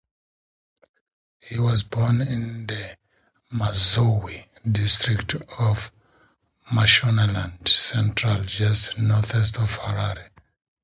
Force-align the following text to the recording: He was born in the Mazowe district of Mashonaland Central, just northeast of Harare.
He 1.39 1.59
was 1.59 1.83
born 1.83 2.21
in 2.21 2.65
the 2.65 2.97
Mazowe 3.53 4.47
district 4.67 5.35
of 5.59 5.91
Mashonaland 6.71 7.67
Central, 7.67 8.41
just 8.41 8.97
northeast 8.97 9.59
of 9.59 9.77
Harare. 9.77 10.31